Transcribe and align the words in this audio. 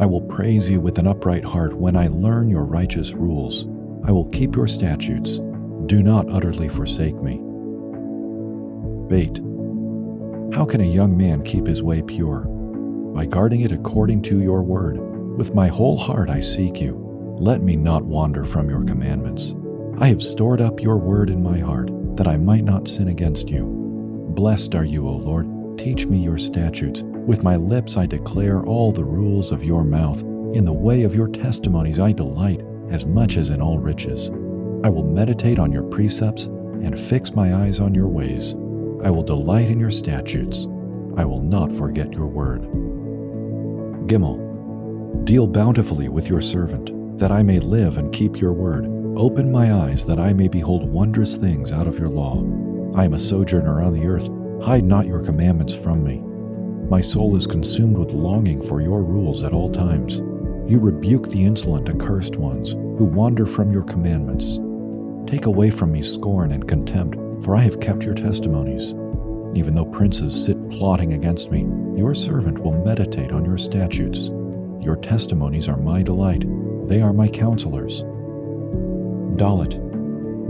I 0.00 0.06
will 0.06 0.22
praise 0.22 0.70
you 0.70 0.80
with 0.80 0.98
an 0.98 1.06
upright 1.06 1.44
heart 1.44 1.74
when 1.74 1.96
I 1.96 2.08
learn 2.08 2.48
your 2.48 2.64
righteous 2.64 3.12
rules. 3.12 3.66
I 4.04 4.10
will 4.10 4.28
keep 4.30 4.56
your 4.56 4.66
statutes. 4.66 5.38
Do 5.86 6.02
not 6.02 6.28
utterly 6.28 6.68
forsake 6.68 7.16
me. 7.22 7.40
Beth. 9.08 9.36
How 10.54 10.64
can 10.64 10.80
a 10.80 10.84
young 10.84 11.16
man 11.16 11.42
keep 11.42 11.66
his 11.66 11.82
way 11.82 12.02
pure? 12.02 12.40
By 13.14 13.26
guarding 13.26 13.60
it 13.60 13.72
according 13.72 14.22
to 14.22 14.40
your 14.40 14.62
word. 14.62 14.98
With 15.36 15.54
my 15.54 15.68
whole 15.68 15.96
heart 15.96 16.30
I 16.30 16.40
seek 16.40 16.80
you. 16.80 16.98
Let 17.38 17.60
me 17.60 17.76
not 17.76 18.04
wander 18.04 18.44
from 18.44 18.68
your 18.68 18.82
commandments. 18.82 19.54
I 19.98 20.08
have 20.08 20.22
stored 20.22 20.60
up 20.60 20.80
your 20.80 20.96
word 20.96 21.30
in 21.30 21.42
my 21.42 21.58
heart, 21.58 21.90
that 22.16 22.28
I 22.28 22.36
might 22.36 22.64
not 22.64 22.88
sin 22.88 23.08
against 23.08 23.50
you. 23.50 23.64
Blessed 24.30 24.74
are 24.74 24.84
you, 24.84 25.06
O 25.06 25.12
Lord. 25.12 25.78
Teach 25.78 26.06
me 26.06 26.18
your 26.18 26.38
statutes. 26.38 27.04
With 27.26 27.44
my 27.44 27.54
lips 27.54 27.96
I 27.96 28.06
declare 28.06 28.64
all 28.64 28.90
the 28.90 29.04
rules 29.04 29.52
of 29.52 29.62
your 29.62 29.84
mouth. 29.84 30.22
In 30.54 30.64
the 30.64 30.72
way 30.72 31.04
of 31.04 31.14
your 31.14 31.28
testimonies 31.28 32.00
I 32.00 32.10
delight 32.10 32.60
as 32.90 33.06
much 33.06 33.36
as 33.36 33.50
in 33.50 33.62
all 33.62 33.78
riches. 33.78 34.28
I 34.84 34.88
will 34.88 35.04
meditate 35.04 35.60
on 35.60 35.70
your 35.70 35.84
precepts 35.84 36.46
and 36.46 36.98
fix 36.98 37.32
my 37.32 37.54
eyes 37.54 37.78
on 37.78 37.94
your 37.94 38.08
ways. 38.08 38.54
I 39.04 39.10
will 39.10 39.22
delight 39.22 39.70
in 39.70 39.78
your 39.78 39.92
statutes. 39.92 40.66
I 41.16 41.24
will 41.24 41.40
not 41.40 41.72
forget 41.72 42.12
your 42.12 42.26
word. 42.26 42.62
Gimel. 44.08 45.24
Deal 45.24 45.46
bountifully 45.46 46.08
with 46.08 46.28
your 46.28 46.40
servant, 46.40 47.18
that 47.20 47.30
I 47.30 47.44
may 47.44 47.60
live 47.60 47.98
and 47.98 48.12
keep 48.12 48.40
your 48.40 48.52
word. 48.52 48.86
Open 49.16 49.52
my 49.52 49.72
eyes 49.72 50.04
that 50.06 50.18
I 50.18 50.32
may 50.32 50.48
behold 50.48 50.90
wondrous 50.90 51.36
things 51.36 51.70
out 51.70 51.86
of 51.86 52.00
your 52.00 52.08
law. 52.08 52.42
I 52.96 53.04
am 53.04 53.14
a 53.14 53.18
sojourner 53.18 53.80
on 53.80 53.92
the 53.92 54.06
earth. 54.08 54.28
Hide 54.64 54.84
not 54.84 55.06
your 55.06 55.24
commandments 55.24 55.80
from 55.80 56.02
me. 56.02 56.20
My 56.92 57.00
soul 57.00 57.36
is 57.36 57.46
consumed 57.46 57.96
with 57.96 58.12
longing 58.12 58.60
for 58.60 58.82
your 58.82 59.02
rules 59.02 59.42
at 59.44 59.54
all 59.54 59.72
times. 59.72 60.18
You 60.70 60.78
rebuke 60.78 61.30
the 61.30 61.42
insolent, 61.42 61.88
accursed 61.88 62.36
ones 62.36 62.72
who 62.74 63.06
wander 63.06 63.46
from 63.46 63.72
your 63.72 63.82
commandments. 63.82 64.60
Take 65.26 65.46
away 65.46 65.70
from 65.70 65.90
me 65.90 66.02
scorn 66.02 66.52
and 66.52 66.68
contempt, 66.68 67.16
for 67.42 67.56
I 67.56 67.60
have 67.60 67.80
kept 67.80 68.04
your 68.04 68.12
testimonies. 68.12 68.90
Even 69.54 69.74
though 69.74 69.86
princes 69.86 70.44
sit 70.44 70.68
plotting 70.68 71.14
against 71.14 71.50
me, 71.50 71.60
your 71.98 72.12
servant 72.12 72.58
will 72.58 72.84
meditate 72.84 73.32
on 73.32 73.46
your 73.46 73.56
statutes. 73.56 74.28
Your 74.78 74.96
testimonies 74.96 75.68
are 75.70 75.78
my 75.78 76.02
delight, 76.02 76.44
they 76.88 77.00
are 77.00 77.14
my 77.14 77.28
counselors. 77.28 78.02
Dalet. 79.38 79.80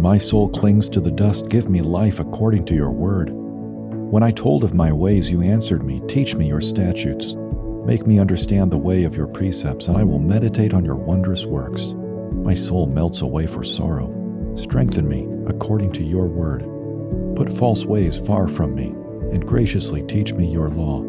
My 0.00 0.18
soul 0.18 0.48
clings 0.48 0.88
to 0.88 1.00
the 1.00 1.12
dust, 1.12 1.48
give 1.48 1.70
me 1.70 1.82
life 1.82 2.18
according 2.18 2.64
to 2.64 2.74
your 2.74 2.90
word. 2.90 3.32
When 4.12 4.22
I 4.22 4.30
told 4.30 4.62
of 4.62 4.74
my 4.74 4.92
ways, 4.92 5.30
you 5.30 5.40
answered 5.40 5.82
me, 5.82 6.02
Teach 6.06 6.34
me 6.34 6.46
your 6.46 6.60
statutes. 6.60 7.34
Make 7.86 8.06
me 8.06 8.18
understand 8.18 8.70
the 8.70 8.76
way 8.76 9.04
of 9.04 9.16
your 9.16 9.26
precepts, 9.26 9.88
and 9.88 9.96
I 9.96 10.04
will 10.04 10.18
meditate 10.18 10.74
on 10.74 10.84
your 10.84 10.96
wondrous 10.96 11.46
works. 11.46 11.94
My 12.44 12.52
soul 12.52 12.84
melts 12.84 13.22
away 13.22 13.46
for 13.46 13.64
sorrow. 13.64 14.12
Strengthen 14.54 15.08
me 15.08 15.26
according 15.46 15.92
to 15.92 16.04
your 16.04 16.26
word. 16.26 16.60
Put 17.36 17.50
false 17.50 17.86
ways 17.86 18.20
far 18.26 18.48
from 18.48 18.74
me, 18.74 18.88
and 19.32 19.46
graciously 19.46 20.02
teach 20.02 20.34
me 20.34 20.46
your 20.46 20.68
law. 20.68 21.02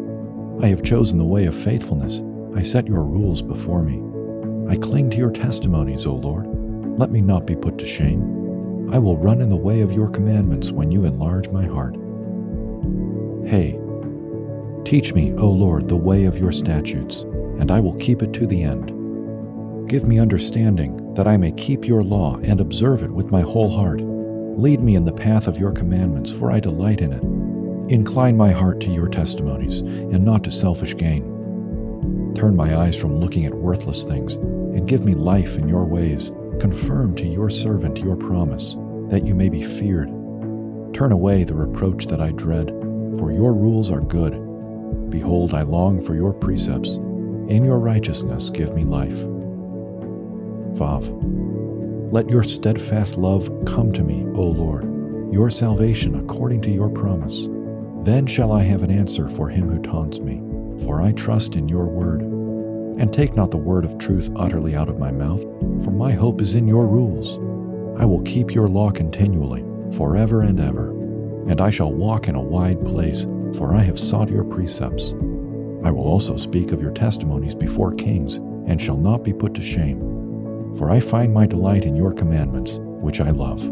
I 0.62 0.68
have 0.68 0.82
chosen 0.82 1.18
the 1.18 1.26
way 1.26 1.44
of 1.44 1.54
faithfulness. 1.54 2.22
I 2.56 2.62
set 2.62 2.86
your 2.86 3.04
rules 3.04 3.42
before 3.42 3.82
me. 3.82 4.00
I 4.72 4.76
cling 4.76 5.10
to 5.10 5.18
your 5.18 5.30
testimonies, 5.30 6.06
O 6.06 6.14
Lord. 6.14 6.46
Let 6.98 7.10
me 7.10 7.20
not 7.20 7.46
be 7.46 7.54
put 7.54 7.76
to 7.80 7.86
shame. 7.86 8.90
I 8.94 8.98
will 8.98 9.18
run 9.18 9.42
in 9.42 9.50
the 9.50 9.56
way 9.56 9.82
of 9.82 9.92
your 9.92 10.08
commandments 10.08 10.70
when 10.70 10.90
you 10.90 11.04
enlarge 11.04 11.50
my 11.50 11.66
heart. 11.66 11.96
Hey, 13.46 13.78
teach 14.84 15.12
me, 15.12 15.34
O 15.34 15.50
Lord, 15.50 15.86
the 15.86 15.96
way 15.96 16.24
of 16.24 16.38
your 16.38 16.50
statutes, 16.50 17.22
and 17.58 17.70
I 17.70 17.78
will 17.78 17.94
keep 17.96 18.22
it 18.22 18.32
to 18.32 18.46
the 18.46 18.62
end. 18.62 18.86
Give 19.86 20.08
me 20.08 20.18
understanding, 20.18 21.12
that 21.12 21.28
I 21.28 21.36
may 21.36 21.52
keep 21.52 21.86
your 21.86 22.02
law 22.02 22.38
and 22.38 22.58
observe 22.58 23.02
it 23.02 23.10
with 23.10 23.30
my 23.30 23.42
whole 23.42 23.68
heart. 23.68 24.00
Lead 24.00 24.80
me 24.80 24.96
in 24.96 25.04
the 25.04 25.12
path 25.12 25.46
of 25.46 25.58
your 25.58 25.72
commandments, 25.72 26.32
for 26.32 26.50
I 26.50 26.58
delight 26.58 27.02
in 27.02 27.12
it. 27.12 27.22
Incline 27.92 28.34
my 28.34 28.50
heart 28.50 28.80
to 28.80 28.90
your 28.90 29.08
testimonies, 29.08 29.80
and 29.80 30.24
not 30.24 30.42
to 30.44 30.50
selfish 30.50 30.96
gain. 30.96 32.32
Turn 32.34 32.56
my 32.56 32.74
eyes 32.74 32.98
from 32.98 33.16
looking 33.16 33.44
at 33.44 33.54
worthless 33.54 34.04
things, 34.04 34.36
and 34.36 34.88
give 34.88 35.04
me 35.04 35.14
life 35.14 35.58
in 35.58 35.68
your 35.68 35.84
ways. 35.84 36.32
Confirm 36.60 37.14
to 37.16 37.26
your 37.26 37.50
servant 37.50 37.98
your 37.98 38.16
promise, 38.16 38.74
that 39.10 39.26
you 39.26 39.34
may 39.34 39.50
be 39.50 39.62
feared. 39.62 40.08
Turn 40.94 41.12
away 41.12 41.44
the 41.44 41.54
reproach 41.54 42.06
that 42.06 42.22
I 42.22 42.30
dread 42.30 42.83
for 43.18 43.32
your 43.32 43.54
rules 43.54 43.90
are 43.90 44.00
good. 44.00 44.32
Behold, 45.10 45.54
I 45.54 45.62
long 45.62 46.00
for 46.00 46.14
your 46.14 46.32
precepts. 46.32 46.96
In 47.48 47.64
your 47.64 47.78
righteousness 47.78 48.50
give 48.50 48.74
me 48.74 48.84
life. 48.84 49.24
Vav. 50.74 51.10
Let 52.10 52.28
your 52.28 52.42
steadfast 52.42 53.16
love 53.16 53.50
come 53.66 53.92
to 53.92 54.02
me, 54.02 54.24
O 54.36 54.42
Lord, 54.42 54.84
your 55.32 55.50
salvation 55.50 56.18
according 56.18 56.62
to 56.62 56.70
your 56.70 56.88
promise. 56.88 57.48
Then 58.04 58.26
shall 58.26 58.52
I 58.52 58.62
have 58.62 58.82
an 58.82 58.90
answer 58.90 59.28
for 59.28 59.48
him 59.48 59.68
who 59.68 59.80
taunts 59.80 60.20
me, 60.20 60.42
for 60.84 61.00
I 61.00 61.12
trust 61.12 61.56
in 61.56 61.68
your 61.68 61.86
word. 61.86 62.22
And 62.22 63.12
take 63.12 63.34
not 63.34 63.50
the 63.50 63.56
word 63.56 63.84
of 63.84 63.98
truth 63.98 64.30
utterly 64.36 64.76
out 64.76 64.88
of 64.88 64.98
my 64.98 65.10
mouth, 65.10 65.42
for 65.82 65.90
my 65.90 66.12
hope 66.12 66.40
is 66.40 66.54
in 66.54 66.68
your 66.68 66.86
rules. 66.86 67.36
I 68.00 68.04
will 68.04 68.22
keep 68.22 68.54
your 68.54 68.68
law 68.68 68.90
continually, 68.90 69.64
forever 69.96 70.42
and 70.42 70.60
ever 70.60 70.83
and 71.48 71.60
I 71.60 71.70
shall 71.70 71.92
walk 71.92 72.28
in 72.28 72.34
a 72.34 72.42
wide 72.42 72.84
place, 72.84 73.26
for 73.56 73.74
I 73.74 73.82
have 73.82 73.98
sought 73.98 74.30
your 74.30 74.44
precepts. 74.44 75.12
I 75.84 75.90
will 75.90 76.04
also 76.04 76.36
speak 76.36 76.72
of 76.72 76.80
your 76.80 76.92
testimonies 76.92 77.54
before 77.54 77.92
kings, 77.92 78.36
and 78.66 78.80
shall 78.80 78.96
not 78.96 79.22
be 79.22 79.32
put 79.32 79.54
to 79.54 79.62
shame. 79.62 80.00
For 80.76 80.90
I 80.90 81.00
find 81.00 81.32
my 81.32 81.46
delight 81.46 81.84
in 81.84 81.94
your 81.94 82.12
commandments, 82.12 82.78
which 82.80 83.20
I 83.20 83.30
love. 83.30 83.62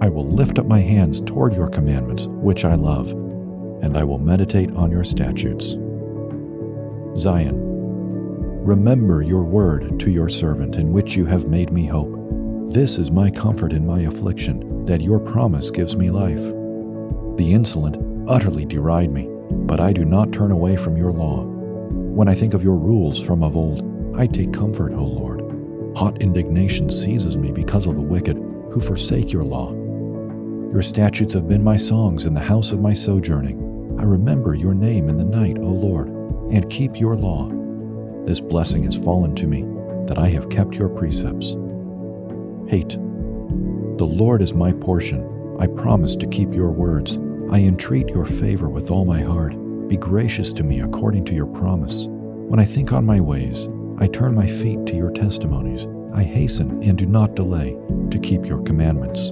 I 0.00 0.08
will 0.08 0.28
lift 0.28 0.58
up 0.58 0.66
my 0.66 0.80
hands 0.80 1.20
toward 1.20 1.54
your 1.54 1.68
commandments, 1.68 2.28
which 2.28 2.64
I 2.64 2.74
love, 2.74 3.10
and 3.82 3.96
I 3.96 4.04
will 4.04 4.18
meditate 4.18 4.72
on 4.74 4.90
your 4.90 5.04
statutes. 5.04 5.74
Zayin, 7.16 7.64
Remember 8.64 9.20
your 9.20 9.44
word 9.44 10.00
to 10.00 10.10
your 10.10 10.30
servant, 10.30 10.76
in 10.76 10.90
which 10.90 11.16
you 11.16 11.26
have 11.26 11.46
made 11.46 11.70
me 11.70 11.84
hope. 11.84 12.14
This 12.72 12.96
is 12.96 13.10
my 13.10 13.28
comfort 13.30 13.74
in 13.74 13.86
my 13.86 14.00
affliction, 14.00 14.86
that 14.86 15.02
your 15.02 15.20
promise 15.20 15.70
gives 15.70 15.98
me 15.98 16.10
life. 16.10 16.42
The 17.36 17.52
insolent 17.52 17.96
utterly 18.28 18.64
deride 18.64 19.10
me, 19.10 19.28
but 19.50 19.80
I 19.80 19.92
do 19.92 20.04
not 20.04 20.32
turn 20.32 20.52
away 20.52 20.76
from 20.76 20.96
your 20.96 21.12
law. 21.12 21.44
When 21.44 22.28
I 22.28 22.34
think 22.34 22.54
of 22.54 22.62
your 22.62 22.76
rules 22.76 23.20
from 23.20 23.42
of 23.42 23.56
old, 23.56 23.82
I 24.16 24.26
take 24.26 24.52
comfort, 24.52 24.92
O 24.92 25.04
Lord. 25.04 25.40
Hot 25.96 26.22
indignation 26.22 26.90
seizes 26.90 27.36
me 27.36 27.52
because 27.52 27.86
of 27.86 27.96
the 27.96 28.00
wicked 28.00 28.36
who 28.70 28.80
forsake 28.80 29.32
your 29.32 29.44
law. 29.44 29.72
Your 30.72 30.82
statutes 30.82 31.34
have 31.34 31.48
been 31.48 31.62
my 31.62 31.76
songs 31.76 32.24
in 32.24 32.34
the 32.34 32.40
house 32.40 32.72
of 32.72 32.80
my 32.80 32.94
sojourning. 32.94 33.96
I 33.98 34.04
remember 34.04 34.54
your 34.54 34.74
name 34.74 35.08
in 35.08 35.16
the 35.16 35.24
night, 35.24 35.58
O 35.58 35.66
Lord, 35.66 36.08
and 36.52 36.70
keep 36.70 36.98
your 36.98 37.16
law. 37.16 37.48
This 38.26 38.40
blessing 38.40 38.84
has 38.84 38.96
fallen 38.96 39.34
to 39.36 39.46
me, 39.46 39.62
that 40.06 40.18
I 40.18 40.28
have 40.28 40.50
kept 40.50 40.74
your 40.74 40.88
precepts. 40.88 41.52
Heth. 42.70 42.98
The 43.98 44.06
Lord 44.06 44.42
is 44.42 44.52
my 44.52 44.72
portion. 44.72 45.30
I 45.60 45.68
promise 45.68 46.16
to 46.16 46.26
keep 46.26 46.52
your 46.52 46.70
words. 46.70 47.18
I 47.50 47.60
entreat 47.60 48.08
your 48.08 48.24
favor 48.24 48.68
with 48.68 48.90
all 48.90 49.04
my 49.04 49.20
heart. 49.20 49.54
Be 49.88 49.96
gracious 49.96 50.52
to 50.54 50.64
me 50.64 50.80
according 50.80 51.24
to 51.26 51.34
your 51.34 51.46
promise. 51.46 52.06
When 52.08 52.58
I 52.58 52.64
think 52.64 52.92
on 52.92 53.04
my 53.04 53.20
ways, 53.20 53.68
I 53.98 54.06
turn 54.06 54.34
my 54.34 54.46
feet 54.46 54.86
to 54.86 54.96
your 54.96 55.10
testimonies. 55.10 55.86
I 56.14 56.22
hasten 56.22 56.82
and 56.82 56.96
do 56.96 57.06
not 57.06 57.34
delay 57.34 57.76
to 58.10 58.18
keep 58.18 58.46
your 58.46 58.62
commandments. 58.62 59.30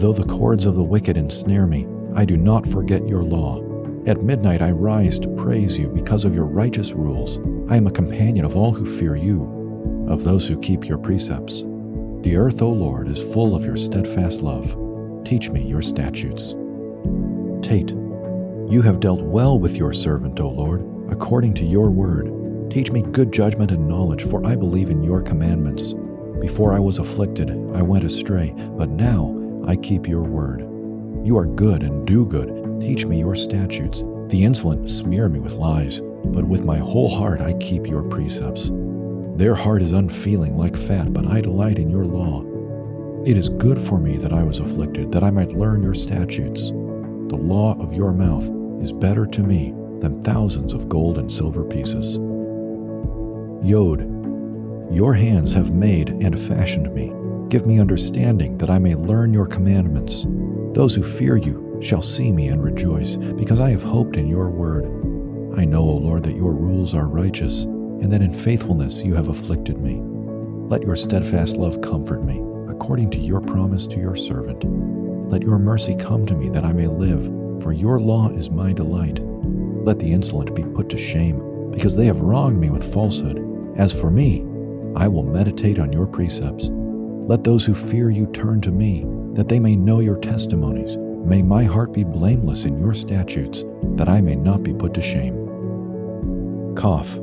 Though 0.00 0.12
the 0.12 0.26
cords 0.28 0.66
of 0.66 0.74
the 0.74 0.82
wicked 0.82 1.16
ensnare 1.16 1.66
me, 1.66 1.86
I 2.14 2.24
do 2.24 2.36
not 2.36 2.66
forget 2.66 3.06
your 3.06 3.22
law. 3.22 3.60
At 4.06 4.22
midnight 4.22 4.62
I 4.62 4.70
rise 4.70 5.18
to 5.20 5.28
praise 5.36 5.78
you 5.78 5.88
because 5.88 6.24
of 6.24 6.34
your 6.34 6.46
righteous 6.46 6.92
rules. 6.92 7.38
I 7.68 7.76
am 7.76 7.86
a 7.86 7.92
companion 7.92 8.44
of 8.44 8.56
all 8.56 8.72
who 8.72 8.86
fear 8.86 9.16
you, 9.16 10.06
of 10.08 10.24
those 10.24 10.48
who 10.48 10.60
keep 10.60 10.88
your 10.88 10.98
precepts. 10.98 11.62
The 12.22 12.36
earth, 12.36 12.62
O 12.62 12.70
Lord, 12.70 13.08
is 13.08 13.32
full 13.32 13.54
of 13.54 13.64
your 13.64 13.76
steadfast 13.76 14.42
love. 14.42 14.76
Teach 15.24 15.50
me 15.50 15.62
your 15.62 15.82
statutes. 15.82 16.54
Teth, 17.70 17.90
you 18.68 18.82
have 18.82 18.98
dealt 18.98 19.22
well 19.22 19.56
with 19.56 19.76
your 19.76 19.92
servant, 19.92 20.40
O 20.40 20.48
Lord, 20.48 20.80
according 21.08 21.54
to 21.54 21.64
your 21.64 21.88
word. 21.88 22.68
Teach 22.68 22.90
me 22.90 23.00
good 23.00 23.30
judgment 23.30 23.70
and 23.70 23.86
knowledge, 23.86 24.24
for 24.24 24.44
I 24.44 24.56
believe 24.56 24.90
in 24.90 25.04
your 25.04 25.22
commandments. 25.22 25.94
Before 26.40 26.72
I 26.74 26.80
was 26.80 26.98
afflicted, 26.98 27.48
I 27.76 27.82
went 27.82 28.02
astray, 28.02 28.52
but 28.72 28.88
now 28.88 29.62
I 29.68 29.76
keep 29.76 30.08
your 30.08 30.22
word. 30.22 30.62
You 31.24 31.38
are 31.38 31.46
good 31.46 31.84
and 31.84 32.04
do 32.04 32.26
good. 32.26 32.80
Teach 32.80 33.06
me 33.06 33.20
your 33.20 33.36
statutes. 33.36 34.02
The 34.26 34.42
insolent 34.42 34.90
smear 34.90 35.28
me 35.28 35.38
with 35.38 35.54
lies, 35.54 36.00
but 36.00 36.48
with 36.48 36.64
my 36.64 36.78
whole 36.78 37.08
heart 37.08 37.40
I 37.40 37.52
keep 37.58 37.86
your 37.86 38.02
precepts. 38.02 38.72
Their 39.36 39.54
heart 39.54 39.82
is 39.82 39.92
unfeeling 39.92 40.56
like 40.56 40.76
fat, 40.76 41.12
but 41.12 41.24
I 41.24 41.40
delight 41.40 41.78
in 41.78 41.88
your 41.88 42.04
law. 42.04 42.44
It 43.24 43.36
is 43.36 43.48
good 43.48 43.78
for 43.78 44.00
me 44.00 44.16
that 44.16 44.32
I 44.32 44.42
was 44.42 44.58
afflicted, 44.58 45.12
that 45.12 45.22
I 45.22 45.30
might 45.30 45.52
learn 45.52 45.84
your 45.84 45.94
statutes. 45.94 46.72
The 47.30 47.36
law 47.36 47.80
of 47.80 47.94
your 47.94 48.12
mouth 48.12 48.50
is 48.82 48.92
better 48.92 49.24
to 49.24 49.42
me 49.44 49.72
than 50.00 50.20
thousands 50.20 50.72
of 50.72 50.88
gold 50.88 51.16
and 51.16 51.30
silver 51.30 51.62
pieces. 51.62 52.16
Yod, 53.62 54.00
your 54.92 55.14
hands 55.14 55.54
have 55.54 55.70
made 55.70 56.08
and 56.08 56.36
fashioned 56.36 56.92
me. 56.92 57.12
Give 57.48 57.66
me 57.66 57.78
understanding 57.78 58.58
that 58.58 58.68
I 58.68 58.80
may 58.80 58.96
learn 58.96 59.32
your 59.32 59.46
commandments. 59.46 60.26
Those 60.74 60.96
who 60.96 61.04
fear 61.04 61.36
you 61.36 61.78
shall 61.80 62.02
see 62.02 62.32
me 62.32 62.48
and 62.48 62.64
rejoice, 62.64 63.14
because 63.14 63.60
I 63.60 63.70
have 63.70 63.84
hoped 63.84 64.16
in 64.16 64.26
your 64.26 64.50
word. 64.50 64.86
I 65.56 65.64
know, 65.64 65.82
O 65.82 65.98
Lord, 65.98 66.24
that 66.24 66.34
your 66.34 66.56
rules 66.56 66.96
are 66.96 67.06
righteous, 67.06 67.62
and 67.62 68.12
that 68.12 68.22
in 68.22 68.34
faithfulness 68.34 69.04
you 69.04 69.14
have 69.14 69.28
afflicted 69.28 69.78
me. 69.78 70.00
Let 70.68 70.82
your 70.82 70.96
steadfast 70.96 71.58
love 71.58 71.80
comfort 71.80 72.24
me, 72.24 72.42
according 72.68 73.10
to 73.10 73.18
your 73.18 73.40
promise 73.40 73.86
to 73.86 74.00
your 74.00 74.16
servant. 74.16 74.64
Let 75.30 75.42
your 75.42 75.60
mercy 75.60 75.94
come 75.94 76.26
to 76.26 76.34
me 76.34 76.48
that 76.48 76.64
I 76.64 76.72
may 76.72 76.88
live, 76.88 77.26
for 77.62 77.70
your 77.70 78.00
law 78.00 78.30
is 78.30 78.50
my 78.50 78.72
delight. 78.72 79.20
Let 79.22 80.00
the 80.00 80.12
insolent 80.12 80.56
be 80.56 80.64
put 80.64 80.88
to 80.88 80.96
shame, 80.96 81.70
because 81.70 81.96
they 81.96 82.06
have 82.06 82.20
wronged 82.20 82.58
me 82.58 82.68
with 82.68 82.92
falsehood. 82.92 83.38
As 83.76 83.98
for 83.98 84.10
me, 84.10 84.40
I 84.96 85.06
will 85.06 85.22
meditate 85.22 85.78
on 85.78 85.92
your 85.92 86.08
precepts. 86.08 86.70
Let 86.72 87.44
those 87.44 87.64
who 87.64 87.74
fear 87.74 88.10
you 88.10 88.26
turn 88.32 88.60
to 88.62 88.72
me, 88.72 89.06
that 89.34 89.48
they 89.48 89.60
may 89.60 89.76
know 89.76 90.00
your 90.00 90.18
testimonies. 90.18 90.96
May 90.98 91.42
my 91.42 91.62
heart 91.62 91.92
be 91.92 92.02
blameless 92.02 92.64
in 92.64 92.80
your 92.80 92.92
statutes, 92.92 93.64
that 93.94 94.08
I 94.08 94.20
may 94.20 94.34
not 94.34 94.64
be 94.64 94.74
put 94.74 94.94
to 94.94 95.00
shame. 95.00 96.74
Kaf. 96.76 97.20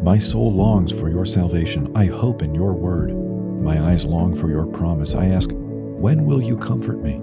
My 0.00 0.18
soul 0.18 0.52
longs 0.52 0.92
for 0.92 1.08
your 1.08 1.26
salvation. 1.26 1.90
I 1.96 2.04
hope 2.04 2.42
in 2.42 2.54
your 2.54 2.72
word. 2.72 3.12
My 3.60 3.80
eyes 3.80 4.06
long 4.06 4.32
for 4.32 4.48
your 4.48 4.66
promise. 4.66 5.16
I 5.16 5.26
ask, 5.26 5.50
when 5.98 6.24
will 6.24 6.42
you 6.42 6.56
comfort 6.56 7.02
me? 7.02 7.20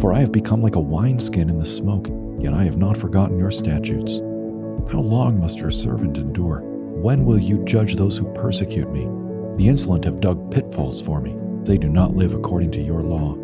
For 0.00 0.12
I 0.12 0.20
have 0.20 0.32
become 0.32 0.62
like 0.62 0.74
a 0.74 0.80
wineskin 0.80 1.48
in 1.48 1.58
the 1.58 1.64
smoke, 1.64 2.08
yet 2.38 2.52
I 2.52 2.64
have 2.64 2.76
not 2.76 2.96
forgotten 2.96 3.38
your 3.38 3.50
statutes. 3.50 4.18
How 4.90 5.00
long 5.00 5.40
must 5.40 5.58
your 5.58 5.70
servant 5.70 6.16
endure? 6.16 6.60
When 6.60 7.24
will 7.24 7.38
you 7.38 7.64
judge 7.64 7.94
those 7.94 8.16
who 8.16 8.32
persecute 8.32 8.90
me? 8.90 9.04
The 9.56 9.68
insolent 9.68 10.04
have 10.04 10.20
dug 10.20 10.50
pitfalls 10.50 11.00
for 11.00 11.20
me. 11.20 11.36
They 11.64 11.78
do 11.78 11.88
not 11.88 12.14
live 12.14 12.34
according 12.34 12.70
to 12.72 12.80
your 12.80 13.02
law. 13.02 13.36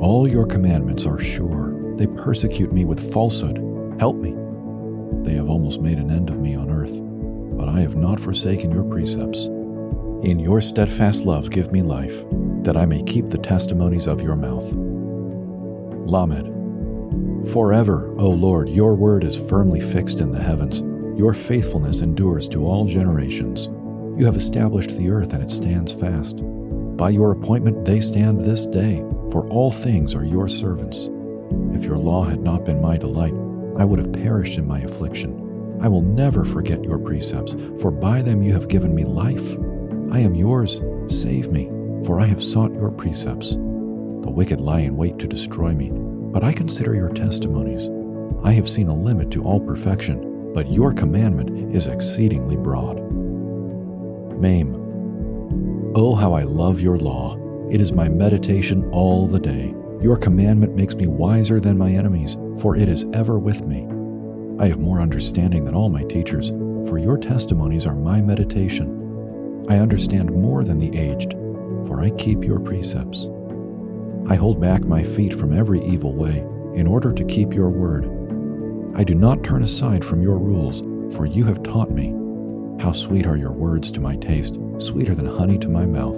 All 0.00 0.26
your 0.26 0.46
commandments 0.46 1.06
are 1.06 1.18
sure. 1.18 1.76
They 1.96 2.06
persecute 2.06 2.72
me 2.72 2.84
with 2.84 3.12
falsehood. 3.12 3.58
Help 3.98 4.16
me. 4.16 4.34
They 5.22 5.34
have 5.34 5.50
almost 5.50 5.82
made 5.82 5.98
an 5.98 6.10
end 6.10 6.30
of 6.30 6.38
me 6.40 6.54
on 6.56 6.70
earth, 6.70 7.00
but 7.56 7.68
I 7.68 7.80
have 7.80 7.96
not 7.96 8.18
forsaken 8.18 8.70
your 8.70 8.84
precepts. 8.84 9.46
In 10.22 10.38
your 10.38 10.60
steadfast 10.60 11.26
love, 11.26 11.50
give 11.50 11.72
me 11.72 11.82
life, 11.82 12.24
that 12.64 12.76
I 12.76 12.86
may 12.86 13.02
keep 13.02 13.28
the 13.28 13.38
testimonies 13.38 14.06
of 14.06 14.20
your 14.20 14.36
mouth. 14.36 14.72
Lamed. 16.06 16.50
Forever, 17.48 18.12
O 18.18 18.28
Lord, 18.30 18.68
your 18.68 18.94
word 18.94 19.24
is 19.24 19.48
firmly 19.48 19.80
fixed 19.80 20.20
in 20.20 20.30
the 20.30 20.42
heavens. 20.42 20.82
Your 21.18 21.34
faithfulness 21.34 22.00
endures 22.00 22.48
to 22.48 22.66
all 22.66 22.84
generations. 22.86 23.68
You 24.18 24.26
have 24.26 24.36
established 24.36 24.96
the 24.96 25.10
earth 25.10 25.32
and 25.32 25.42
it 25.42 25.50
stands 25.50 25.98
fast. 25.98 26.42
By 26.96 27.10
your 27.10 27.32
appointment 27.32 27.84
they 27.84 28.00
stand 28.00 28.40
this 28.40 28.66
day, 28.66 28.98
for 29.30 29.48
all 29.48 29.70
things 29.70 30.14
are 30.14 30.24
your 30.24 30.48
servants. 30.48 31.08
If 31.74 31.84
your 31.84 31.96
law 31.96 32.24
had 32.24 32.40
not 32.40 32.64
been 32.64 32.82
my 32.82 32.96
delight, 32.96 33.34
I 33.78 33.84
would 33.84 33.98
have 33.98 34.12
perished 34.12 34.58
in 34.58 34.68
my 34.68 34.80
affliction. 34.80 35.78
I 35.80 35.88
will 35.88 36.02
never 36.02 36.44
forget 36.44 36.84
your 36.84 36.98
precepts, 36.98 37.56
for 37.80 37.90
by 37.90 38.20
them 38.20 38.42
you 38.42 38.52
have 38.52 38.68
given 38.68 38.94
me 38.94 39.04
life. 39.04 39.56
I 40.12 40.18
am 40.18 40.34
yours, 40.34 40.82
save 41.08 41.50
me, 41.50 41.70
for 42.04 42.20
I 42.20 42.26
have 42.26 42.42
sought 42.42 42.72
your 42.72 42.90
precepts. 42.90 43.54
The 43.54 44.32
wicked 44.34 44.60
lie 44.60 44.80
in 44.80 44.96
wait 44.96 45.18
to 45.18 45.26
destroy 45.26 45.72
me, 45.72 45.90
but 45.92 46.44
I 46.44 46.52
consider 46.52 46.94
your 46.94 47.10
testimonies. 47.10 47.90
I 48.42 48.52
have 48.52 48.68
seen 48.68 48.88
a 48.88 48.94
limit 48.94 49.30
to 49.32 49.42
all 49.42 49.60
perfection 49.60 50.30
but 50.52 50.72
your 50.72 50.92
commandment 50.92 51.74
is 51.74 51.86
exceedingly 51.86 52.56
broad. 52.56 52.96
Mem. 54.40 54.74
Oh, 55.94 56.14
how 56.14 56.32
I 56.32 56.42
love 56.42 56.80
your 56.80 56.98
law. 56.98 57.36
It 57.70 57.80
is 57.80 57.92
my 57.92 58.08
meditation 58.08 58.88
all 58.90 59.26
the 59.26 59.38
day. 59.38 59.74
Your 60.00 60.16
commandment 60.16 60.74
makes 60.74 60.94
me 60.94 61.06
wiser 61.06 61.60
than 61.60 61.78
my 61.78 61.90
enemies, 61.90 62.36
for 62.58 62.74
it 62.74 62.88
is 62.88 63.06
ever 63.12 63.38
with 63.38 63.64
me. 63.66 63.86
I 64.58 64.66
have 64.68 64.78
more 64.78 65.00
understanding 65.00 65.64
than 65.64 65.74
all 65.74 65.88
my 65.88 66.02
teachers, 66.04 66.50
for 66.88 66.98
your 66.98 67.18
testimonies 67.18 67.86
are 67.86 67.94
my 67.94 68.20
meditation. 68.20 68.96
I 69.68 69.76
understand 69.76 70.32
more 70.32 70.64
than 70.64 70.78
the 70.78 70.96
aged, 70.98 71.34
for 71.90 72.00
I 72.00 72.10
keep 72.10 72.44
your 72.44 72.60
precepts. 72.60 73.28
I 74.28 74.36
hold 74.36 74.60
back 74.60 74.84
my 74.84 75.02
feet 75.02 75.34
from 75.34 75.52
every 75.52 75.80
evil 75.84 76.14
way, 76.14 76.38
in 76.76 76.86
order 76.86 77.12
to 77.12 77.24
keep 77.24 77.52
your 77.52 77.68
word. 77.68 78.04
I 78.94 79.02
do 79.02 79.16
not 79.16 79.42
turn 79.42 79.64
aside 79.64 80.04
from 80.04 80.22
your 80.22 80.38
rules, 80.38 80.82
for 81.16 81.26
you 81.26 81.42
have 81.46 81.64
taught 81.64 81.90
me. 81.90 82.14
How 82.80 82.92
sweet 82.92 83.26
are 83.26 83.36
your 83.36 83.50
words 83.50 83.90
to 83.90 84.00
my 84.00 84.14
taste, 84.14 84.56
sweeter 84.78 85.16
than 85.16 85.26
honey 85.26 85.58
to 85.58 85.68
my 85.68 85.84
mouth. 85.84 86.14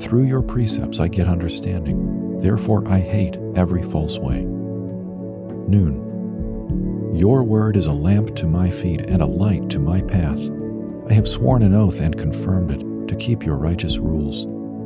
Through 0.00 0.26
your 0.26 0.40
precepts 0.40 1.00
I 1.00 1.08
get 1.08 1.26
understanding, 1.26 2.38
therefore 2.38 2.86
I 2.86 3.00
hate 3.00 3.38
every 3.56 3.82
false 3.82 4.20
way. 4.20 4.42
Noon. 5.66 7.10
Your 7.12 7.42
word 7.42 7.76
is 7.76 7.86
a 7.86 7.92
lamp 7.92 8.36
to 8.36 8.46
my 8.46 8.70
feet 8.70 9.00
and 9.06 9.20
a 9.20 9.26
light 9.26 9.68
to 9.70 9.80
my 9.80 10.00
path. 10.00 10.38
I 11.08 11.12
have 11.14 11.26
sworn 11.26 11.64
an 11.64 11.74
oath 11.74 12.00
and 12.00 12.16
confirmed 12.16 12.70
it 12.70 13.08
to 13.08 13.16
keep 13.16 13.44
your 13.44 13.56
righteous 13.56 13.98
rules. 13.98 14.46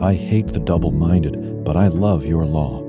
I 0.00 0.14
hate 0.14 0.46
the 0.46 0.60
double 0.60 0.92
minded, 0.92 1.64
but 1.64 1.76
I 1.76 1.88
love 1.88 2.24
your 2.24 2.44
law. 2.44 2.84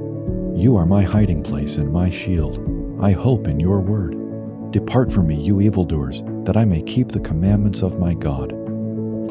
You 0.55 0.75
are 0.77 0.85
my 0.85 1.01
hiding 1.01 1.41
place 1.41 1.77
and 1.77 1.91
my 1.91 2.11
shield. 2.11 2.59
I 3.01 3.11
hope 3.11 3.47
in 3.47 3.59
your 3.59 3.79
word. 3.79 4.15
Depart 4.71 5.11
from 5.11 5.27
me, 5.27 5.35
you 5.35 5.59
evildoers, 5.59 6.21
that 6.43 6.55
I 6.55 6.65
may 6.65 6.83
keep 6.83 7.07
the 7.07 7.19
commandments 7.19 7.81
of 7.81 7.99
my 7.99 8.13
God. 8.13 8.51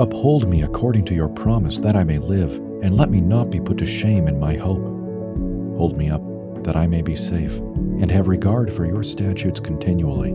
Uphold 0.01 0.49
me 0.49 0.63
according 0.63 1.05
to 1.05 1.15
your 1.15 1.29
promise, 1.29 1.79
that 1.79 1.95
I 1.95 2.03
may 2.03 2.19
live, 2.19 2.57
and 2.83 2.97
let 2.97 3.11
me 3.11 3.21
not 3.21 3.51
be 3.51 3.61
put 3.61 3.79
to 3.79 3.87
shame 3.87 4.27
in 4.27 4.41
my 4.41 4.55
hope. 4.55 4.83
Hold 5.77 5.97
me 5.97 6.11
up, 6.11 6.23
that 6.65 6.77
I 6.77 6.89
may 6.89 7.03
be 7.03 7.15
safe, 7.15 7.59
and 7.59 8.11
have 8.11 8.27
regard 8.27 8.73
for 8.73 8.87
your 8.87 9.05
statutes 9.05 9.61
continually. 9.61 10.31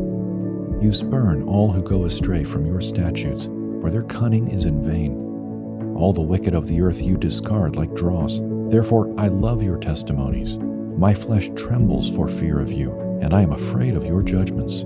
You 0.82 0.94
spurn 0.94 1.44
all 1.44 1.74
who 1.74 1.82
go 1.82 2.06
astray 2.06 2.46
from 2.46 2.66
your 2.66 2.80
statutes, 2.80 3.46
for 3.82 3.90
their 3.90 4.04
cunning 4.04 4.50
is 4.50 4.66
in 4.66 4.86
vain. 4.90 5.23
All 5.96 6.14
the 6.14 6.22
wicked 6.22 6.54
of 6.54 6.68
the 6.68 6.82
earth 6.82 7.02
you 7.02 7.18
discard 7.18 7.76
like 7.76 7.94
dross. 7.94 8.40
Therefore, 8.70 9.14
I 9.20 9.28
love 9.28 9.62
your 9.62 9.78
testimonies. 9.78 10.58
My 10.58 11.14
flesh 11.14 11.50
trembles 11.56 12.16
for 12.16 12.28
fear 12.28 12.60
of 12.60 12.72
you, 12.72 12.92
and 13.22 13.34
I 13.34 13.42
am 13.42 13.52
afraid 13.52 13.96
of 13.96 14.06
your 14.06 14.22
judgments. 14.24 14.84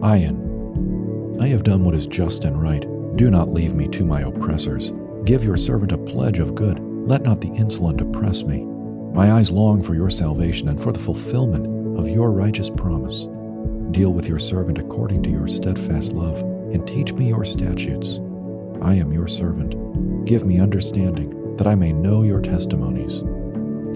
Ayin. 0.00 1.40
I 1.40 1.48
have 1.48 1.64
done 1.64 1.84
what 1.84 1.94
is 1.94 2.06
just 2.06 2.44
and 2.44 2.60
right. 2.60 2.86
Do 3.16 3.30
not 3.30 3.52
leave 3.52 3.74
me 3.74 3.88
to 3.88 4.04
my 4.04 4.22
oppressors. 4.22 4.92
Give 5.24 5.44
your 5.44 5.56
servant 5.56 5.92
a 5.92 5.98
pledge 5.98 6.38
of 6.38 6.54
good. 6.54 6.78
Let 6.80 7.22
not 7.22 7.40
the 7.40 7.48
insolent 7.48 8.00
oppress 8.00 8.44
me. 8.44 8.64
My 9.12 9.32
eyes 9.32 9.50
long 9.50 9.82
for 9.82 9.94
your 9.94 10.10
salvation 10.10 10.68
and 10.68 10.80
for 10.80 10.92
the 10.92 10.98
fulfillment 10.98 11.98
of 11.98 12.08
your 12.08 12.30
righteous 12.30 12.70
promise. 12.70 13.26
Deal 13.90 14.12
with 14.12 14.28
your 14.28 14.38
servant 14.38 14.78
according 14.78 15.22
to 15.24 15.30
your 15.30 15.48
steadfast 15.48 16.12
love, 16.12 16.40
and 16.42 16.86
teach 16.86 17.12
me 17.14 17.28
your 17.28 17.44
statutes. 17.44 18.20
I 18.82 18.94
am 18.94 19.12
your 19.12 19.26
servant. 19.26 19.74
Give 20.28 20.44
me 20.44 20.60
understanding, 20.60 21.56
that 21.56 21.66
I 21.66 21.74
may 21.74 21.90
know 21.90 22.22
your 22.22 22.42
testimonies. 22.42 23.22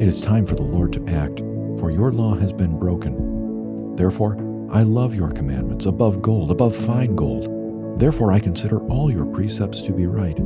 It 0.00 0.08
is 0.08 0.18
time 0.18 0.46
for 0.46 0.54
the 0.54 0.62
Lord 0.62 0.90
to 0.94 1.04
act, 1.06 1.40
for 1.78 1.90
your 1.90 2.10
law 2.10 2.34
has 2.36 2.54
been 2.54 2.78
broken. 2.78 3.94
Therefore, 3.96 4.38
I 4.72 4.82
love 4.82 5.14
your 5.14 5.30
commandments 5.30 5.84
above 5.84 6.22
gold, 6.22 6.50
above 6.50 6.74
fine 6.74 7.14
gold. 7.16 8.00
Therefore, 8.00 8.32
I 8.32 8.40
consider 8.40 8.80
all 8.86 9.12
your 9.12 9.26
precepts 9.26 9.82
to 9.82 9.92
be 9.92 10.06
right. 10.06 10.40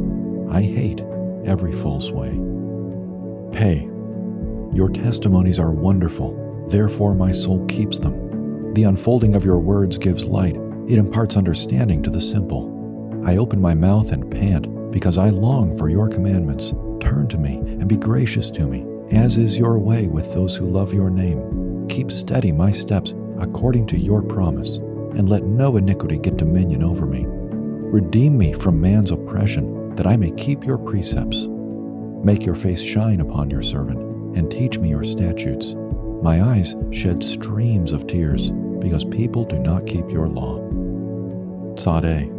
I 0.50 0.60
hate 0.60 1.04
every 1.44 1.72
false 1.72 2.10
way. 2.10 2.30
Hey, 3.56 3.88
your 4.74 4.90
testimonies 4.92 5.60
are 5.60 5.70
wonderful, 5.70 6.66
therefore 6.68 7.14
my 7.14 7.30
soul 7.30 7.64
keeps 7.66 8.00
them. 8.00 8.74
The 8.74 8.82
unfolding 8.82 9.36
of 9.36 9.44
your 9.44 9.60
words 9.60 9.98
gives 9.98 10.24
light, 10.24 10.56
it 10.88 10.98
imparts 10.98 11.36
understanding 11.36 12.02
to 12.02 12.10
the 12.10 12.20
simple. 12.20 13.22
I 13.24 13.36
open 13.36 13.60
my 13.60 13.74
mouth 13.74 14.10
and 14.10 14.28
pant 14.28 14.66
because 14.96 15.18
I 15.18 15.28
long 15.28 15.76
for 15.76 15.90
your 15.90 16.08
commandments. 16.08 16.72
Turn 17.00 17.28
to 17.28 17.36
me 17.36 17.56
and 17.56 17.86
be 17.86 17.98
gracious 17.98 18.48
to 18.52 18.66
me, 18.66 18.82
as 19.14 19.36
is 19.36 19.58
your 19.58 19.78
way 19.78 20.06
with 20.06 20.32
those 20.32 20.56
who 20.56 20.70
love 20.70 20.94
your 20.94 21.10
name. 21.10 21.86
Keep 21.90 22.10
steady 22.10 22.50
my 22.50 22.70
steps 22.70 23.14
according 23.38 23.86
to 23.88 23.98
your 23.98 24.22
promise, 24.22 24.78
and 24.78 25.28
let 25.28 25.42
no 25.42 25.76
iniquity 25.76 26.16
get 26.16 26.38
dominion 26.38 26.82
over 26.82 27.04
me. 27.04 27.26
Redeem 27.26 28.38
me 28.38 28.54
from 28.54 28.80
man's 28.80 29.10
oppression, 29.10 29.94
that 29.96 30.06
I 30.06 30.16
may 30.16 30.30
keep 30.30 30.64
your 30.64 30.78
precepts. 30.78 31.46
Make 32.24 32.46
your 32.46 32.54
face 32.54 32.80
shine 32.80 33.20
upon 33.20 33.50
your 33.50 33.60
servant, 33.60 33.98
and 34.34 34.50
teach 34.50 34.78
me 34.78 34.88
your 34.88 35.04
statutes. 35.04 35.74
My 36.22 36.42
eyes 36.42 36.74
shed 36.90 37.22
streams 37.22 37.92
of 37.92 38.06
tears, 38.06 38.48
because 38.80 39.04
people 39.04 39.44
do 39.44 39.58
not 39.58 39.86
keep 39.86 40.10
your 40.10 40.26
law. 40.26 40.58
Tzadeh. 41.74 42.30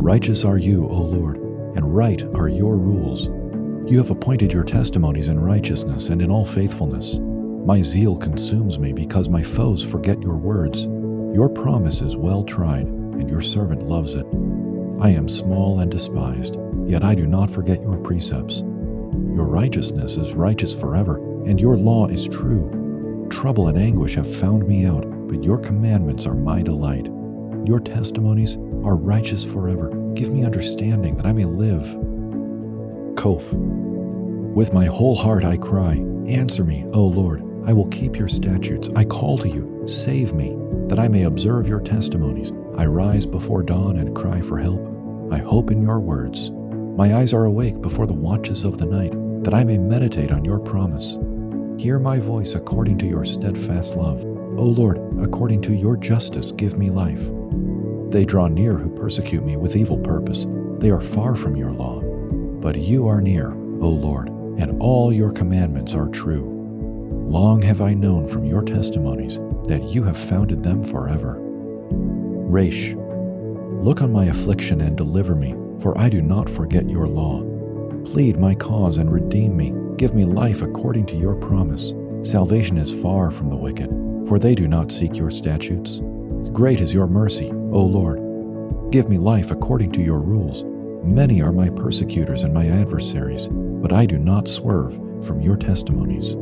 Righteous 0.00 0.44
are 0.44 0.58
you, 0.58 0.88
O 0.88 1.02
Lord, 1.02 1.47
and 1.78 1.94
right 1.94 2.24
are 2.34 2.48
your 2.48 2.76
rules. 2.76 3.28
You 3.88 3.98
have 3.98 4.10
appointed 4.10 4.52
your 4.52 4.64
testimonies 4.64 5.28
in 5.28 5.38
righteousness 5.38 6.08
and 6.08 6.20
in 6.20 6.28
all 6.28 6.44
faithfulness. 6.44 7.20
My 7.20 7.82
zeal 7.82 8.16
consumes 8.16 8.80
me 8.80 8.92
because 8.92 9.28
my 9.28 9.44
foes 9.44 9.88
forget 9.88 10.20
your 10.20 10.36
words. 10.36 10.86
Your 11.36 11.48
promise 11.48 12.00
is 12.00 12.16
well 12.16 12.42
tried, 12.42 12.86
and 12.86 13.30
your 13.30 13.40
servant 13.40 13.82
loves 13.82 14.14
it. 14.14 14.26
I 15.00 15.10
am 15.10 15.28
small 15.28 15.78
and 15.78 15.88
despised, 15.88 16.58
yet 16.84 17.04
I 17.04 17.14
do 17.14 17.28
not 17.28 17.48
forget 17.48 17.80
your 17.80 17.98
precepts. 17.98 18.62
Your 18.62 19.46
righteousness 19.46 20.16
is 20.16 20.34
righteous 20.34 20.78
forever, 20.78 21.18
and 21.46 21.60
your 21.60 21.76
law 21.76 22.08
is 22.08 22.26
true. 22.26 23.28
Trouble 23.30 23.68
and 23.68 23.78
anguish 23.78 24.16
have 24.16 24.34
found 24.34 24.66
me 24.66 24.84
out, 24.84 25.04
but 25.28 25.44
your 25.44 25.58
commandments 25.58 26.26
are 26.26 26.34
my 26.34 26.60
delight. 26.60 27.06
Your 27.66 27.78
testimonies 27.78 28.56
are 28.84 28.96
righteous 28.96 29.44
forever. 29.44 29.90
Give 30.18 30.32
me 30.32 30.44
understanding 30.44 31.16
that 31.16 31.26
I 31.26 31.32
may 31.32 31.44
live. 31.44 31.84
Kof. 33.14 33.52
With 34.52 34.72
my 34.72 34.84
whole 34.84 35.14
heart 35.14 35.44
I 35.44 35.56
cry, 35.56 36.04
Answer 36.26 36.64
me, 36.64 36.84
O 36.92 37.04
Lord. 37.04 37.40
I 37.64 37.72
will 37.72 37.86
keep 37.86 38.18
your 38.18 38.26
statutes. 38.26 38.90
I 38.96 39.04
call 39.04 39.38
to 39.38 39.48
you, 39.48 39.84
save 39.86 40.34
me, 40.34 40.56
that 40.88 40.98
I 40.98 41.06
may 41.06 41.22
observe 41.22 41.68
your 41.68 41.78
testimonies. 41.80 42.52
I 42.76 42.86
rise 42.86 43.26
before 43.26 43.62
dawn 43.62 43.96
and 43.96 44.16
cry 44.16 44.40
for 44.40 44.58
help. 44.58 44.80
I 45.30 45.38
hope 45.38 45.70
in 45.70 45.82
your 45.82 46.00
words. 46.00 46.50
My 46.50 47.14
eyes 47.14 47.32
are 47.32 47.44
awake 47.44 47.80
before 47.80 48.08
the 48.08 48.12
watches 48.12 48.64
of 48.64 48.76
the 48.76 48.86
night, 48.86 49.12
that 49.44 49.54
I 49.54 49.62
may 49.62 49.78
meditate 49.78 50.32
on 50.32 50.44
your 50.44 50.58
promise. 50.58 51.16
Hear 51.80 52.00
my 52.00 52.18
voice 52.18 52.56
according 52.56 52.98
to 52.98 53.06
your 53.06 53.24
steadfast 53.24 53.94
love. 53.94 54.24
O 54.24 54.64
Lord, 54.64 54.98
according 55.22 55.62
to 55.62 55.76
your 55.76 55.96
justice, 55.96 56.50
give 56.50 56.76
me 56.76 56.90
life. 56.90 57.30
They 58.10 58.24
draw 58.24 58.48
near 58.48 58.76
who 58.76 58.88
persecute 58.88 59.44
me 59.44 59.56
with 59.56 59.76
evil 59.76 59.98
purpose. 59.98 60.46
They 60.78 60.90
are 60.90 61.00
far 61.00 61.34
from 61.34 61.56
your 61.56 61.72
law. 61.72 62.00
But 62.60 62.76
you 62.76 63.06
are 63.06 63.20
near, 63.20 63.52
O 63.52 63.88
Lord, 63.88 64.28
and 64.58 64.80
all 64.80 65.12
your 65.12 65.30
commandments 65.30 65.94
are 65.94 66.08
true. 66.08 66.54
Long 67.28 67.60
have 67.62 67.82
I 67.82 67.92
known 67.92 68.26
from 68.26 68.46
your 68.46 68.62
testimonies 68.62 69.38
that 69.66 69.82
you 69.82 70.02
have 70.04 70.16
founded 70.16 70.64
them 70.64 70.82
forever. 70.82 71.36
Resh, 71.90 72.94
look 72.94 74.00
on 74.00 74.10
my 74.10 74.24
affliction 74.24 74.80
and 74.80 74.96
deliver 74.96 75.34
me, 75.34 75.54
for 75.80 75.96
I 75.98 76.08
do 76.08 76.22
not 76.22 76.48
forget 76.48 76.88
your 76.88 77.06
law. 77.06 77.42
Plead 78.04 78.38
my 78.38 78.54
cause 78.54 78.96
and 78.96 79.12
redeem 79.12 79.54
me. 79.54 79.74
Give 79.96 80.14
me 80.14 80.24
life 80.24 80.62
according 80.62 81.04
to 81.06 81.16
your 81.16 81.34
promise. 81.34 81.92
Salvation 82.22 82.78
is 82.78 83.02
far 83.02 83.30
from 83.30 83.50
the 83.50 83.56
wicked, 83.56 83.90
for 84.26 84.38
they 84.38 84.54
do 84.54 84.66
not 84.66 84.90
seek 84.90 85.16
your 85.16 85.30
statutes. 85.30 86.00
Great 86.52 86.80
is 86.80 86.94
your 86.94 87.06
mercy, 87.06 87.50
O 87.50 87.82
Lord. 87.82 88.90
Give 88.90 89.08
me 89.08 89.18
life 89.18 89.50
according 89.50 89.92
to 89.92 90.02
your 90.02 90.20
rules. 90.20 90.64
Many 91.04 91.42
are 91.42 91.52
my 91.52 91.68
persecutors 91.68 92.42
and 92.42 92.52
my 92.52 92.66
adversaries, 92.66 93.48
but 93.48 93.92
I 93.92 94.06
do 94.06 94.18
not 94.18 94.48
swerve 94.48 94.94
from 95.24 95.40
your 95.40 95.56
testimonies. 95.56 96.34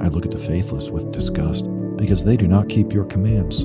I 0.00 0.08
look 0.08 0.24
at 0.24 0.30
the 0.30 0.38
faithless 0.38 0.90
with 0.90 1.12
disgust 1.12 1.66
because 1.96 2.24
they 2.24 2.36
do 2.36 2.46
not 2.46 2.68
keep 2.68 2.92
your 2.92 3.04
commands. 3.04 3.64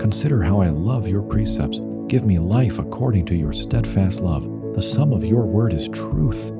Consider 0.00 0.42
how 0.42 0.60
I 0.60 0.68
love 0.68 1.06
your 1.06 1.22
precepts. 1.22 1.80
Give 2.06 2.24
me 2.24 2.38
life 2.38 2.78
according 2.78 3.26
to 3.26 3.36
your 3.36 3.52
steadfast 3.52 4.20
love. 4.20 4.44
The 4.74 4.82
sum 4.82 5.12
of 5.12 5.24
your 5.24 5.46
word 5.46 5.72
is 5.72 5.88
truth. 5.88 6.50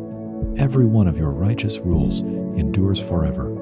Every 0.58 0.84
one 0.84 1.06
of 1.06 1.16
your 1.16 1.32
righteous 1.32 1.78
rules 1.78 2.20
endures 2.20 3.00
forever. 3.00 3.56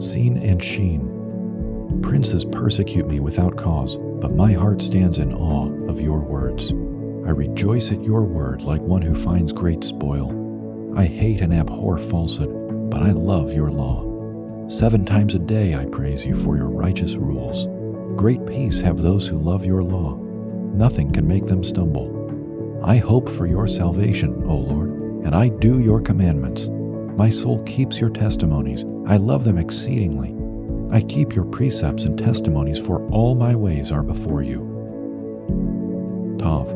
Seen 0.00 0.36
and 0.38 0.62
Sheen. 0.62 1.17
Princes 2.02 2.44
persecute 2.44 3.06
me 3.06 3.20
without 3.20 3.56
cause, 3.56 3.98
but 3.98 4.32
my 4.32 4.52
heart 4.52 4.82
stands 4.82 5.18
in 5.18 5.32
awe 5.32 5.70
of 5.88 6.00
your 6.00 6.20
words. 6.20 6.72
I 7.26 7.30
rejoice 7.30 7.92
at 7.92 8.04
your 8.04 8.22
word 8.22 8.62
like 8.62 8.80
one 8.80 9.02
who 9.02 9.14
finds 9.14 9.52
great 9.52 9.84
spoil. 9.84 10.34
I 10.96 11.04
hate 11.04 11.40
and 11.40 11.52
abhor 11.52 11.98
falsehood 11.98 12.58
but 12.90 13.02
I 13.02 13.10
love 13.12 13.52
your 13.52 13.70
law. 13.70 14.04
Seven 14.68 15.04
times 15.04 15.34
a 15.34 15.38
day 15.38 15.74
I 15.74 15.84
praise 15.86 16.26
you 16.26 16.34
for 16.34 16.56
your 16.56 16.68
righteous 16.68 17.16
rules. 17.16 17.66
Great 18.16 18.44
peace 18.46 18.80
have 18.80 18.98
those 18.98 19.28
who 19.28 19.36
love 19.36 19.64
your 19.64 19.82
law. 19.82 20.16
Nothing 20.16 21.12
can 21.12 21.26
make 21.26 21.44
them 21.44 21.64
stumble. 21.64 22.14
I 22.82 22.96
hope 22.96 23.28
for 23.28 23.46
your 23.46 23.66
salvation, 23.66 24.42
O 24.44 24.56
Lord, 24.56 24.90
and 25.24 25.34
I 25.34 25.48
do 25.48 25.80
your 25.80 26.00
commandments. 26.00 26.68
My 27.16 27.30
soul 27.30 27.62
keeps 27.64 28.00
your 28.00 28.10
testimonies. 28.10 28.84
I 29.06 29.16
love 29.16 29.44
them 29.44 29.58
exceedingly. 29.58 30.37
I 30.90 31.02
keep 31.02 31.34
your 31.34 31.44
precepts 31.44 32.04
and 32.04 32.18
testimonies, 32.18 32.78
for 32.78 33.06
all 33.10 33.34
my 33.34 33.54
ways 33.54 33.92
are 33.92 34.02
before 34.02 34.42
you. 34.42 34.58
Tav. 36.38 36.72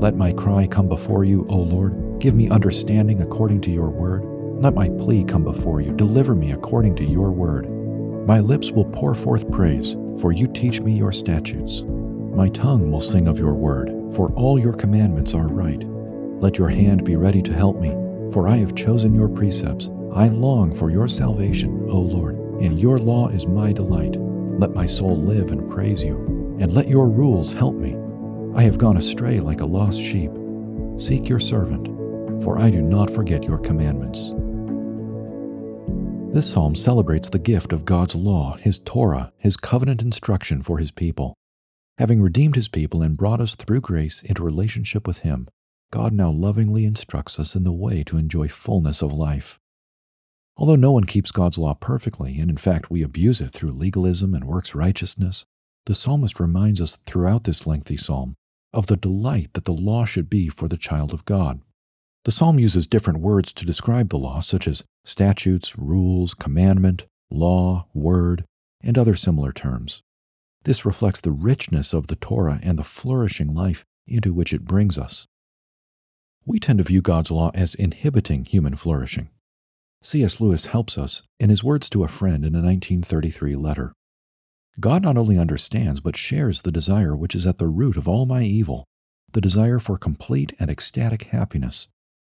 Let 0.00 0.14
my 0.14 0.32
cry 0.32 0.66
come 0.66 0.88
before 0.88 1.24
you, 1.24 1.44
O 1.50 1.56
Lord. 1.56 2.18
Give 2.20 2.34
me 2.34 2.48
understanding 2.48 3.20
according 3.20 3.60
to 3.62 3.70
your 3.70 3.90
word. 3.90 4.24
Let 4.60 4.74
my 4.74 4.88
plea 4.88 5.24
come 5.24 5.44
before 5.44 5.80
you. 5.80 5.92
Deliver 5.92 6.34
me 6.34 6.52
according 6.52 6.94
to 6.96 7.04
your 7.04 7.30
word. 7.30 7.68
My 8.26 8.40
lips 8.40 8.70
will 8.70 8.84
pour 8.86 9.14
forth 9.14 9.50
praise, 9.50 9.96
for 10.20 10.32
you 10.32 10.46
teach 10.46 10.80
me 10.80 10.92
your 10.92 11.12
statutes. 11.12 11.82
My 11.82 12.48
tongue 12.50 12.90
will 12.90 13.00
sing 13.00 13.26
of 13.26 13.38
your 13.38 13.54
word, 13.54 14.14
for 14.14 14.32
all 14.34 14.58
your 14.58 14.72
commandments 14.72 15.34
are 15.34 15.48
right. 15.48 15.82
Let 16.40 16.56
your 16.56 16.68
hand 16.68 17.04
be 17.04 17.16
ready 17.16 17.42
to 17.42 17.52
help 17.52 17.80
me, 17.80 17.90
for 18.32 18.48
I 18.48 18.56
have 18.56 18.74
chosen 18.74 19.14
your 19.14 19.28
precepts. 19.28 19.90
I 20.12 20.28
long 20.28 20.74
for 20.74 20.90
your 20.90 21.08
salvation, 21.08 21.84
O 21.88 21.98
Lord, 21.98 22.37
and 22.60 22.80
your 22.80 22.98
law 22.98 23.28
is 23.28 23.46
my 23.46 23.72
delight. 23.72 24.16
Let 24.58 24.74
my 24.74 24.86
soul 24.86 25.16
live 25.16 25.50
and 25.50 25.70
praise 25.70 26.02
you, 26.02 26.16
and 26.60 26.72
let 26.72 26.88
your 26.88 27.08
rules 27.08 27.52
help 27.52 27.76
me. 27.76 27.96
I 28.56 28.62
have 28.62 28.78
gone 28.78 28.96
astray 28.96 29.40
like 29.40 29.60
a 29.60 29.66
lost 29.66 30.00
sheep. 30.00 30.30
Seek 30.96 31.28
your 31.28 31.40
servant, 31.40 31.86
for 32.42 32.58
I 32.58 32.70
do 32.70 32.82
not 32.82 33.10
forget 33.10 33.44
your 33.44 33.58
commandments. 33.58 34.32
This 36.34 36.50
psalm 36.50 36.74
celebrates 36.74 37.28
the 37.28 37.38
gift 37.38 37.72
of 37.72 37.84
God's 37.84 38.14
law, 38.14 38.56
His 38.56 38.78
Torah, 38.78 39.32
His 39.38 39.56
covenant 39.56 40.02
instruction 40.02 40.60
for 40.60 40.78
His 40.78 40.90
people. 40.90 41.34
Having 41.98 42.22
redeemed 42.22 42.54
His 42.54 42.68
people 42.68 43.02
and 43.02 43.16
brought 43.16 43.40
us 43.40 43.54
through 43.54 43.80
grace 43.80 44.22
into 44.22 44.42
relationship 44.42 45.06
with 45.06 45.18
Him, 45.18 45.48
God 45.90 46.12
now 46.12 46.30
lovingly 46.30 46.84
instructs 46.84 47.38
us 47.38 47.54
in 47.54 47.64
the 47.64 47.72
way 47.72 48.02
to 48.04 48.18
enjoy 48.18 48.48
fullness 48.48 49.00
of 49.00 49.12
life. 49.12 49.58
Although 50.58 50.76
no 50.76 50.90
one 50.90 51.04
keeps 51.04 51.30
God's 51.30 51.56
law 51.56 51.74
perfectly, 51.74 52.40
and 52.40 52.50
in 52.50 52.56
fact 52.56 52.90
we 52.90 53.02
abuse 53.02 53.40
it 53.40 53.52
through 53.52 53.72
legalism 53.72 54.34
and 54.34 54.44
works 54.44 54.74
righteousness, 54.74 55.44
the 55.86 55.94
psalmist 55.94 56.40
reminds 56.40 56.80
us 56.80 56.96
throughout 56.96 57.44
this 57.44 57.64
lengthy 57.64 57.96
psalm 57.96 58.34
of 58.72 58.88
the 58.88 58.96
delight 58.96 59.50
that 59.54 59.64
the 59.64 59.72
law 59.72 60.04
should 60.04 60.28
be 60.28 60.48
for 60.48 60.66
the 60.66 60.76
child 60.76 61.14
of 61.14 61.24
God. 61.24 61.60
The 62.24 62.32
psalm 62.32 62.58
uses 62.58 62.88
different 62.88 63.20
words 63.20 63.52
to 63.52 63.64
describe 63.64 64.08
the 64.08 64.18
law, 64.18 64.40
such 64.40 64.66
as 64.66 64.84
statutes, 65.04 65.78
rules, 65.78 66.34
commandment, 66.34 67.06
law, 67.30 67.86
word, 67.94 68.44
and 68.82 68.98
other 68.98 69.14
similar 69.14 69.52
terms. 69.52 70.02
This 70.64 70.84
reflects 70.84 71.20
the 71.20 71.32
richness 71.32 71.94
of 71.94 72.08
the 72.08 72.16
Torah 72.16 72.58
and 72.62 72.76
the 72.76 72.84
flourishing 72.84 73.54
life 73.54 73.84
into 74.08 74.34
which 74.34 74.52
it 74.52 74.64
brings 74.64 74.98
us. 74.98 75.26
We 76.44 76.58
tend 76.58 76.78
to 76.78 76.84
view 76.84 77.00
God's 77.00 77.30
law 77.30 77.52
as 77.54 77.76
inhibiting 77.76 78.44
human 78.44 78.74
flourishing. 78.74 79.30
C.S. 80.02 80.40
Lewis 80.40 80.66
helps 80.66 80.96
us 80.96 81.22
in 81.40 81.50
his 81.50 81.64
words 81.64 81.88
to 81.90 82.04
a 82.04 82.08
friend 82.08 82.44
in 82.44 82.54
a 82.54 82.62
1933 82.62 83.56
letter. 83.56 83.92
God 84.80 85.02
not 85.02 85.16
only 85.16 85.38
understands, 85.38 86.00
but 86.00 86.16
shares 86.16 86.62
the 86.62 86.72
desire 86.72 87.16
which 87.16 87.34
is 87.34 87.46
at 87.46 87.58
the 87.58 87.66
root 87.66 87.96
of 87.96 88.06
all 88.06 88.26
my 88.26 88.42
evil, 88.42 88.84
the 89.32 89.40
desire 89.40 89.78
for 89.78 89.98
complete 89.98 90.52
and 90.60 90.70
ecstatic 90.70 91.24
happiness, 91.24 91.88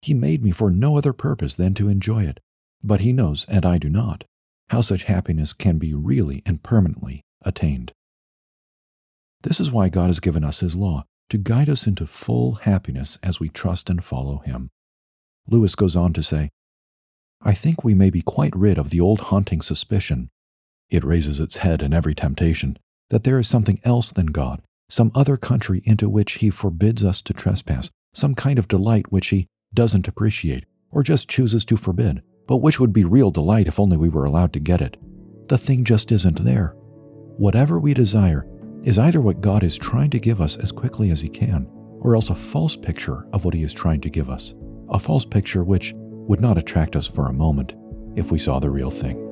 he 0.06 0.14
made 0.14 0.44
me 0.44 0.52
for 0.52 0.70
no 0.70 1.00
other 1.00 1.14
purpose 1.14 1.56
than 1.56 1.74
to 1.74 1.90
enjoy 1.90 2.26
it. 2.26 2.40
But 2.84 3.02
He 3.02 3.12
knows, 3.12 3.44
and 3.50 3.66
I 3.66 3.80
do 3.80 3.90
not, 3.90 4.24
how 4.70 4.82
such 4.82 5.06
happiness 5.06 5.52
can 5.52 5.80
be 5.80 5.96
really 5.96 6.44
and 6.46 6.62
permanently 6.62 7.24
attained. 7.44 7.92
This 9.42 9.60
is 9.60 9.72
why 9.72 9.90
God 9.90 10.08
has 10.08 10.20
given 10.20 10.44
us 10.44 10.60
His 10.60 10.76
law, 10.76 11.06
to 11.32 11.40
guide 11.40 11.70
us 11.70 11.88
into 11.88 12.06
full 12.06 12.54
happiness 12.54 13.18
as 13.24 13.40
we 13.40 13.50
trust 13.50 13.90
and 13.90 14.04
follow 14.04 14.44
Him. 14.46 14.70
Lewis 15.48 15.74
goes 15.74 15.96
on 15.96 16.14
to 16.14 16.22
say, 16.22 16.50
I 17.48 17.54
think 17.54 17.84
we 17.84 17.94
may 17.94 18.10
be 18.10 18.24
quite 18.24 18.56
rid 18.56 18.80
of 18.80 18.90
the 18.90 19.00
old 19.00 19.20
haunting 19.20 19.62
suspicion. 19.62 20.30
It 20.90 21.04
raises 21.04 21.40
its 21.40 21.58
head 21.58 21.84
in 21.84 21.94
every 21.94 22.16
temptation 22.16 22.80
that 23.12 23.24
there 23.24 23.38
is 23.38 23.48
something 23.48 23.80
else 23.84 24.12
than 24.12 24.28
God, 24.28 24.64
some 24.90 25.12
other 25.14 25.38
country 25.38 25.84
into 25.86 26.10
which 26.10 26.34
He 26.34 26.50
forbids 26.50 27.06
us 27.06 27.22
to 27.22 27.34
trespass, 27.34 27.92
some 28.14 28.34
kind 28.34 28.58
of 28.58 28.68
delight 28.68 29.12
which 29.12 29.28
He 29.28 29.46
doesn't 29.76 30.08
appreciate 30.08 30.66
or 30.90 31.04
just 31.04 31.30
chooses 31.30 31.64
to 31.66 31.78
forbid, 31.78 32.24
but 32.48 32.58
which 32.58 32.80
would 32.80 32.92
be 32.92 33.06
real 33.06 33.30
delight 33.30 33.68
if 33.68 33.80
only 33.80 33.98
we 33.98 34.10
were 34.10 34.26
allowed 34.26 34.54
to 34.54 34.60
get 34.60 34.82
it. 34.82 34.98
The 35.48 35.58
thing 35.60 35.84
just 35.84 36.12
isn't 36.12 36.44
there. 36.44 36.74
Whatever 37.38 37.80
we 37.80 37.94
desire 37.94 38.48
is 38.84 38.98
either 38.98 39.22
what 39.22 39.42
God 39.42 39.62
is 39.62 39.78
trying 39.78 40.10
to 40.12 40.20
give 40.20 40.42
us 40.42 40.58
as 40.58 40.72
quickly 40.72 41.12
as 41.12 41.22
He 41.22 41.30
can, 41.30 41.68
or 42.00 42.16
else 42.16 42.32
a 42.32 42.36
false 42.36 42.76
picture 42.76 43.28
of 43.34 43.46
what 43.46 43.54
He 43.54 43.62
is 43.62 43.74
trying 43.74 44.02
to 44.02 44.10
give 44.10 44.32
us, 44.32 44.56
a 44.90 45.00
false 45.00 45.26
picture 45.26 45.64
which 45.64 45.94
would 46.28 46.42
not 46.42 46.58
attract 46.58 46.96
us 46.96 47.08
for 47.08 47.28
a 47.28 47.34
moment 47.34 47.76
if 48.16 48.32
we 48.32 48.40
saw 48.40 48.60
the 48.60 48.70
real 48.70 48.92
thing. 48.92 49.25